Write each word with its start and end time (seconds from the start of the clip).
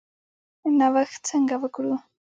نوښت 0.77 1.19
څنګه 1.29 1.55
وکړو؟ 1.61 1.93